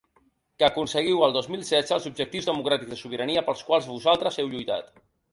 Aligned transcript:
Que 0.61 0.65
aconseguiu 0.67 1.19
el 1.25 1.33
dos 1.35 1.49
mil 1.55 1.65
setze 1.67 1.93
els 1.97 2.07
objectius 2.09 2.47
democràtics 2.49 2.93
de 2.93 2.97
sobirania 3.01 3.43
pels 3.51 3.61
quals 3.67 3.91
vosaltres 3.91 4.41
heu 4.45 4.49
lluitat 4.55 4.91